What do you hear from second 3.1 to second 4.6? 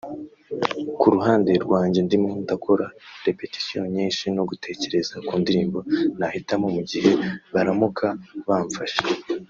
repetitions nyinshi no